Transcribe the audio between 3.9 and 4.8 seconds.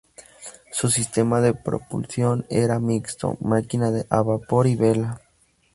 a vapor y